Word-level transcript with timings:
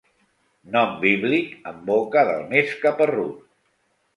Nom 0.75 0.95
bíblic 1.03 1.51
en 1.73 1.77
boca 1.91 2.25
del 2.31 2.43
més 2.55 2.75
caparrut. 2.87 3.41